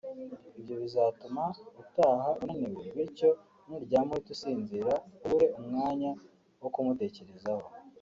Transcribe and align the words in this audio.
ibyo 0.59 0.75
bizatuma 0.83 1.43
utaha 1.81 2.29
unaniwe 2.41 2.85
bityo 2.95 3.29
nuryama 3.67 4.09
uhite 4.13 4.29
usinzira 4.35 4.93
ubure 5.23 5.47
umwanya 5.59 6.09
wo 6.61 6.69
kumutekerezaho 6.73 7.67